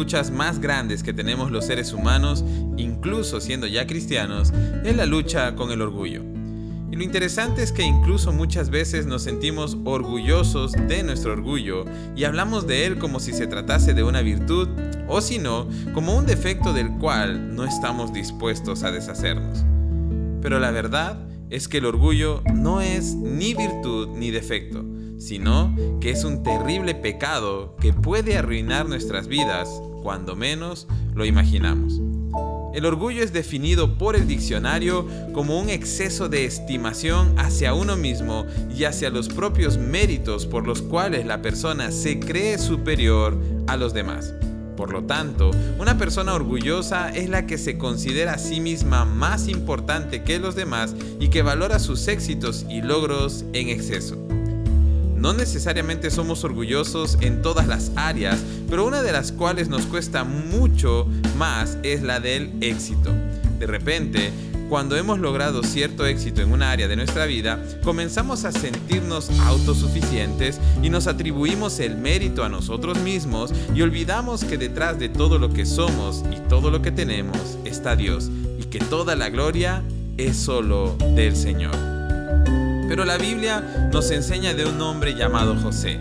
luchas 0.00 0.30
más 0.30 0.60
grandes 0.60 1.02
que 1.02 1.12
tenemos 1.12 1.50
los 1.50 1.66
seres 1.66 1.92
humanos, 1.92 2.42
incluso 2.78 3.38
siendo 3.38 3.66
ya 3.66 3.86
cristianos, 3.86 4.50
es 4.82 4.96
la 4.96 5.04
lucha 5.04 5.54
con 5.54 5.72
el 5.72 5.82
orgullo. 5.82 6.22
Y 6.90 6.96
lo 6.96 7.04
interesante 7.04 7.62
es 7.62 7.70
que 7.70 7.82
incluso 7.82 8.32
muchas 8.32 8.70
veces 8.70 9.04
nos 9.04 9.24
sentimos 9.24 9.76
orgullosos 9.84 10.72
de 10.72 11.02
nuestro 11.02 11.34
orgullo 11.34 11.84
y 12.16 12.24
hablamos 12.24 12.66
de 12.66 12.86
él 12.86 12.98
como 12.98 13.20
si 13.20 13.34
se 13.34 13.46
tratase 13.46 13.92
de 13.92 14.02
una 14.02 14.22
virtud 14.22 14.68
o 15.06 15.20
si 15.20 15.38
no, 15.38 15.68
como 15.92 16.16
un 16.16 16.24
defecto 16.24 16.72
del 16.72 16.88
cual 16.92 17.54
no 17.54 17.66
estamos 17.66 18.10
dispuestos 18.10 18.84
a 18.84 18.92
deshacernos. 18.92 19.66
Pero 20.40 20.60
la 20.60 20.70
verdad 20.70 21.18
es 21.50 21.66
que 21.66 21.78
el 21.78 21.86
orgullo 21.86 22.42
no 22.54 22.80
es 22.80 23.14
ni 23.14 23.54
virtud 23.54 24.08
ni 24.16 24.30
defecto, 24.30 24.84
sino 25.18 25.74
que 26.00 26.10
es 26.10 26.24
un 26.24 26.42
terrible 26.42 26.94
pecado 26.94 27.76
que 27.80 27.92
puede 27.92 28.38
arruinar 28.38 28.88
nuestras 28.88 29.26
vidas 29.26 29.68
cuando 30.02 30.36
menos 30.36 30.86
lo 31.14 31.24
imaginamos. 31.24 32.00
El 32.72 32.86
orgullo 32.86 33.24
es 33.24 33.32
definido 33.32 33.98
por 33.98 34.14
el 34.14 34.28
diccionario 34.28 35.06
como 35.32 35.58
un 35.58 35.70
exceso 35.70 36.28
de 36.28 36.44
estimación 36.44 37.36
hacia 37.36 37.74
uno 37.74 37.96
mismo 37.96 38.46
y 38.74 38.84
hacia 38.84 39.10
los 39.10 39.28
propios 39.28 39.76
méritos 39.76 40.46
por 40.46 40.64
los 40.64 40.80
cuales 40.80 41.26
la 41.26 41.42
persona 41.42 41.90
se 41.90 42.20
cree 42.20 42.58
superior 42.58 43.36
a 43.66 43.76
los 43.76 43.92
demás. 43.92 44.32
Por 44.80 44.92
lo 44.92 45.02
tanto, 45.04 45.50
una 45.78 45.98
persona 45.98 46.32
orgullosa 46.32 47.10
es 47.10 47.28
la 47.28 47.44
que 47.44 47.58
se 47.58 47.76
considera 47.76 48.32
a 48.32 48.38
sí 48.38 48.60
misma 48.60 49.04
más 49.04 49.46
importante 49.46 50.22
que 50.22 50.38
los 50.38 50.54
demás 50.54 50.94
y 51.20 51.28
que 51.28 51.42
valora 51.42 51.78
sus 51.78 52.08
éxitos 52.08 52.64
y 52.66 52.80
logros 52.80 53.44
en 53.52 53.68
exceso. 53.68 54.16
No 55.16 55.34
necesariamente 55.34 56.10
somos 56.10 56.44
orgullosos 56.44 57.18
en 57.20 57.42
todas 57.42 57.68
las 57.68 57.92
áreas, 57.94 58.38
pero 58.70 58.86
una 58.86 59.02
de 59.02 59.12
las 59.12 59.32
cuales 59.32 59.68
nos 59.68 59.84
cuesta 59.84 60.24
mucho 60.24 61.06
más 61.36 61.76
es 61.82 62.02
la 62.02 62.18
del 62.18 62.50
éxito. 62.62 63.12
De 63.58 63.66
repente, 63.66 64.32
cuando 64.70 64.96
hemos 64.96 65.18
logrado 65.18 65.64
cierto 65.64 66.06
éxito 66.06 66.42
en 66.42 66.52
una 66.52 66.70
área 66.70 66.86
de 66.86 66.94
nuestra 66.94 67.26
vida, 67.26 67.60
comenzamos 67.82 68.44
a 68.44 68.52
sentirnos 68.52 69.28
autosuficientes 69.40 70.60
y 70.80 70.90
nos 70.90 71.08
atribuimos 71.08 71.80
el 71.80 71.96
mérito 71.96 72.44
a 72.44 72.48
nosotros 72.48 72.96
mismos 73.00 73.52
y 73.74 73.82
olvidamos 73.82 74.44
que 74.44 74.56
detrás 74.56 74.96
de 75.00 75.08
todo 75.08 75.40
lo 75.40 75.52
que 75.52 75.66
somos 75.66 76.22
y 76.30 76.36
todo 76.48 76.70
lo 76.70 76.82
que 76.82 76.92
tenemos 76.92 77.58
está 77.64 77.96
Dios 77.96 78.30
y 78.60 78.62
que 78.66 78.78
toda 78.78 79.16
la 79.16 79.28
gloria 79.28 79.82
es 80.16 80.36
solo 80.36 80.96
del 81.16 81.34
Señor. 81.34 81.74
Pero 82.88 83.04
la 83.04 83.18
Biblia 83.18 83.90
nos 83.92 84.12
enseña 84.12 84.54
de 84.54 84.66
un 84.66 84.80
hombre 84.80 85.16
llamado 85.16 85.56
José, 85.56 85.98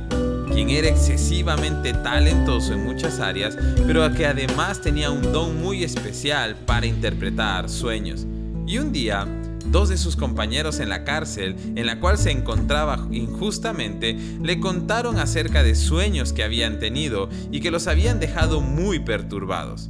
quien 0.53 0.69
era 0.69 0.89
excesivamente 0.89 1.93
talentoso 1.93 2.73
en 2.73 2.85
muchas 2.85 3.19
áreas, 3.19 3.57
pero 3.87 4.13
que 4.13 4.27
además 4.27 4.79
tenía 4.79 5.09
un 5.09 5.33
don 5.33 5.59
muy 5.59 5.83
especial 5.83 6.55
para 6.67 6.85
interpretar 6.85 7.67
sueños. 7.67 8.27
Y 8.69 8.77
un 8.77 8.91
día, 8.91 9.25
dos 9.65 9.89
de 9.89 9.97
sus 9.97 10.15
compañeros 10.15 10.79
en 10.79 10.89
la 10.89 11.03
cárcel, 11.03 11.55
en 11.75 11.87
la 11.87 11.99
cual 11.99 12.19
se 12.19 12.29
encontraba 12.29 13.07
injustamente, 13.09 14.15
le 14.43 14.59
contaron 14.59 15.17
acerca 15.17 15.63
de 15.63 15.73
sueños 15.73 16.33
que 16.33 16.43
habían 16.43 16.77
tenido 16.77 17.29
y 17.51 17.61
que 17.61 17.71
los 17.71 17.87
habían 17.87 18.19
dejado 18.19 18.61
muy 18.61 18.99
perturbados. 18.99 19.89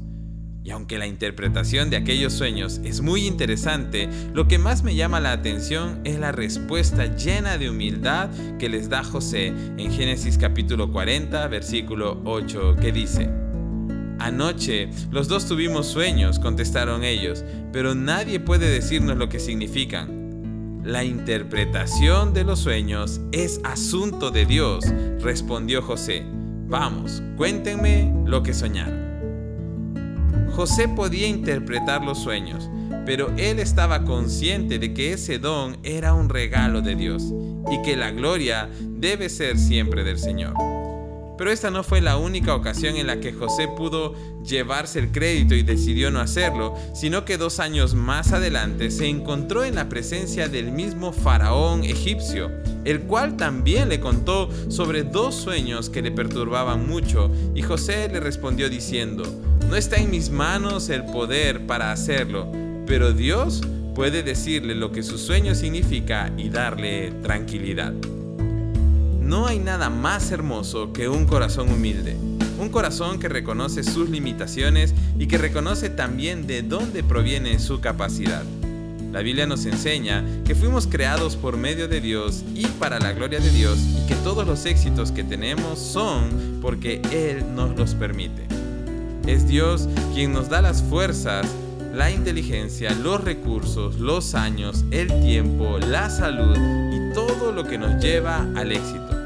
Y 0.63 0.71
aunque 0.71 0.97
la 0.97 1.07
interpretación 1.07 1.89
de 1.89 1.97
aquellos 1.97 2.31
sueños 2.31 2.79
es 2.85 3.01
muy 3.01 3.27
interesante, 3.27 4.07
lo 4.33 4.47
que 4.47 4.59
más 4.59 4.81
me 4.81 4.95
llama 4.95 5.19
la 5.19 5.33
atención 5.33 5.99
es 6.05 6.17
la 6.17 6.31
respuesta 6.31 7.17
llena 7.17 7.57
de 7.57 7.69
humildad 7.69 8.29
que 8.59 8.69
les 8.69 8.87
da 8.87 9.03
José 9.03 9.47
en 9.47 9.91
Génesis 9.91 10.37
capítulo 10.37 10.89
40, 10.89 11.45
versículo 11.49 12.21
8, 12.23 12.77
que 12.79 12.93
dice, 12.93 13.29
Anoche 14.19 14.89
los 15.11 15.27
dos 15.27 15.47
tuvimos 15.47 15.87
sueños, 15.87 16.39
contestaron 16.39 17.03
ellos, 17.03 17.43
pero 17.71 17.95
nadie 17.95 18.39
puede 18.39 18.69
decirnos 18.69 19.17
lo 19.17 19.29
que 19.29 19.39
significan. 19.39 20.81
La 20.83 21.03
interpretación 21.03 22.33
de 22.33 22.43
los 22.43 22.59
sueños 22.59 23.21
es 23.31 23.61
asunto 23.63 24.31
de 24.31 24.45
Dios, 24.45 24.85
respondió 25.21 25.81
José. 25.81 26.25
Vamos, 26.67 27.23
cuéntenme 27.37 28.13
lo 28.25 28.43
que 28.43 28.53
soñaron. 28.53 28.99
José 30.51 30.89
podía 30.89 31.27
interpretar 31.27 32.03
los 32.03 32.19
sueños, 32.19 32.69
pero 33.05 33.31
él 33.37 33.59
estaba 33.59 34.03
consciente 34.03 34.79
de 34.79 34.93
que 34.93 35.13
ese 35.13 35.39
don 35.39 35.77
era 35.83 36.13
un 36.13 36.27
regalo 36.27 36.81
de 36.81 36.95
Dios 36.95 37.23
y 37.71 37.81
que 37.83 37.95
la 37.95 38.11
gloria 38.11 38.69
debe 38.81 39.29
ser 39.29 39.57
siempre 39.57 40.03
del 40.03 40.19
Señor. 40.19 40.78
Pero 41.39 41.51
esta 41.51 41.71
no 41.71 41.83
fue 41.83 42.01
la 42.01 42.17
única 42.17 42.53
ocasión 42.53 42.97
en 42.97 43.07
la 43.07 43.21
que 43.21 43.31
José 43.31 43.69
pudo 43.69 44.13
llevarse 44.43 44.99
el 44.99 45.13
crédito 45.13 45.55
y 45.55 45.63
decidió 45.63 46.11
no 46.11 46.19
hacerlo, 46.19 46.75
sino 46.93 47.23
que 47.23 47.37
dos 47.37 47.61
años 47.61 47.95
más 47.95 48.33
adelante 48.33 48.91
se 48.91 49.07
encontró 49.07 49.63
en 49.63 49.75
la 49.75 49.87
presencia 49.87 50.49
del 50.49 50.73
mismo 50.73 51.13
faraón 51.13 51.85
egipcio, 51.85 52.51
el 52.83 53.03
cual 53.03 53.37
también 53.37 53.87
le 53.87 54.01
contó 54.01 54.49
sobre 54.67 55.03
dos 55.03 55.33
sueños 55.33 55.89
que 55.89 56.01
le 56.01 56.11
perturbaban 56.11 56.85
mucho, 56.85 57.31
y 57.55 57.61
José 57.61 58.09
le 58.09 58.19
respondió 58.19 58.69
diciendo, 58.69 59.23
no 59.69 59.77
está 59.77 59.95
en 59.95 60.11
mis 60.11 60.29
manos 60.31 60.89
el 60.89 61.05
poder 61.05 61.65
para 61.65 61.93
hacerlo, 61.93 62.51
pero 62.85 63.13
Dios 63.13 63.61
puede 63.95 64.23
decirle 64.23 64.75
lo 64.75 64.91
que 64.91 65.03
su 65.03 65.17
sueño 65.17 65.55
significa 65.55 66.33
y 66.35 66.49
darle 66.49 67.11
tranquilidad. 67.21 67.93
No 69.29 69.45
hay 69.45 69.59
nada 69.59 69.91
más 69.91 70.31
hermoso 70.31 70.91
que 70.91 71.07
un 71.07 71.25
corazón 71.25 71.69
humilde, 71.69 72.17
un 72.59 72.69
corazón 72.69 73.19
que 73.19 73.29
reconoce 73.29 73.83
sus 73.83 74.09
limitaciones 74.09 74.95
y 75.19 75.27
que 75.27 75.37
reconoce 75.37 75.91
también 75.91 76.47
de 76.47 76.63
dónde 76.63 77.03
proviene 77.03 77.59
su 77.59 77.79
capacidad. 77.79 78.41
La 79.11 79.21
Biblia 79.21 79.45
nos 79.45 79.67
enseña 79.67 80.25
que 80.45 80.55
fuimos 80.55 80.87
creados 80.87 81.35
por 81.35 81.57
medio 81.57 81.87
de 81.87 82.01
Dios 82.01 82.43
y 82.55 82.65
para 82.79 82.97
la 82.97 83.13
gloria 83.13 83.39
de 83.39 83.51
Dios 83.51 83.77
y 83.77 84.07
que 84.07 84.15
todos 84.15 84.47
los 84.47 84.65
éxitos 84.65 85.11
que 85.11 85.23
tenemos 85.23 85.77
son 85.77 86.57
porque 86.59 86.99
Él 87.11 87.53
nos 87.53 87.77
los 87.77 87.93
permite. 87.93 88.47
Es 89.27 89.47
Dios 89.47 89.87
quien 90.15 90.33
nos 90.33 90.49
da 90.49 90.63
las 90.63 90.81
fuerzas, 90.81 91.45
la 91.93 92.09
inteligencia, 92.09 92.95
los 92.95 93.23
recursos, 93.23 93.99
los 93.99 94.33
años, 94.33 94.85
el 94.89 95.07
tiempo, 95.21 95.77
la 95.77 96.09
salud 96.09 96.57
y 96.57 97.13
todo 97.13 97.51
lo 97.51 97.65
que 97.65 97.77
nos 97.77 98.03
lleva 98.03 98.47
al 98.55 98.71
éxito. 98.71 99.18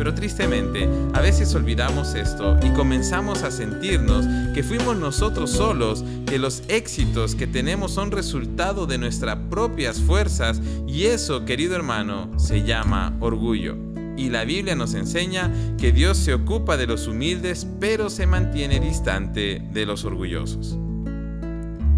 Pero 0.00 0.14
tristemente, 0.14 0.88
a 1.12 1.20
veces 1.20 1.54
olvidamos 1.54 2.14
esto 2.14 2.56
y 2.62 2.70
comenzamos 2.70 3.42
a 3.42 3.50
sentirnos 3.50 4.24
que 4.54 4.62
fuimos 4.62 4.96
nosotros 4.96 5.50
solos, 5.50 6.02
que 6.24 6.38
los 6.38 6.62
éxitos 6.68 7.34
que 7.34 7.46
tenemos 7.46 7.92
son 7.92 8.10
resultado 8.10 8.86
de 8.86 8.96
nuestras 8.96 9.36
propias 9.50 10.00
fuerzas 10.00 10.58
y 10.88 11.04
eso, 11.04 11.44
querido 11.44 11.76
hermano, 11.76 12.30
se 12.38 12.62
llama 12.62 13.14
orgullo. 13.20 13.76
Y 14.16 14.30
la 14.30 14.44
Biblia 14.44 14.74
nos 14.74 14.94
enseña 14.94 15.52
que 15.76 15.92
Dios 15.92 16.16
se 16.16 16.32
ocupa 16.32 16.78
de 16.78 16.86
los 16.86 17.06
humildes, 17.06 17.66
pero 17.78 18.08
se 18.08 18.26
mantiene 18.26 18.80
distante 18.80 19.60
de 19.70 19.84
los 19.84 20.06
orgullosos. 20.06 20.78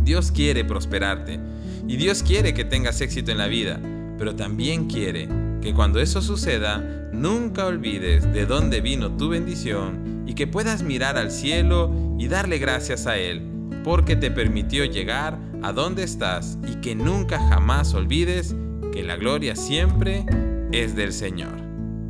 Dios 0.03 0.33
quiere 0.33 0.65
prosperarte 0.65 1.39
y 1.87 1.97
Dios 1.99 2.25
quiere 2.25 2.53
que 2.53 2.65
tengas 2.65 3.01
éxito 3.01 3.31
en 3.31 3.39
la 3.39 3.47
vida, 3.47 3.81
pero 4.19 4.35
también 4.35 4.89
quiere 4.89 5.52
que 5.62 5.73
cuando 5.73 6.00
eso 6.00 6.21
suceda, 6.21 6.78
nunca 7.12 7.67
olvides 7.67 8.31
de 8.33 8.47
dónde 8.47 8.81
vino 8.81 9.17
tu 9.17 9.28
bendición 9.28 10.25
y 10.27 10.34
que 10.34 10.47
puedas 10.47 10.83
mirar 10.83 11.17
al 11.17 11.31
cielo 11.31 12.17
y 12.19 12.28
darle 12.28 12.59
gracias 12.59 13.06
a 13.06 13.17
Él, 13.17 13.43
porque 13.84 14.17
te 14.17 14.31
permitió 14.31 14.84
llegar 14.84 15.39
a 15.62 15.73
donde 15.73 16.03
estás 16.03 16.59
y 16.67 16.76
que 16.76 16.94
nunca 16.94 17.38
jamás 17.49 17.94
olvides 17.94 18.55
que 18.93 19.03
la 19.03 19.17
gloria 19.17 19.56
siempre 19.56 20.26
es 20.73 20.97
del 20.97 21.12
Señor. 21.12 21.55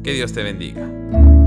Que 0.03 0.15
Dios 0.15 0.33
te 0.33 0.43
bendiga. 0.43 1.42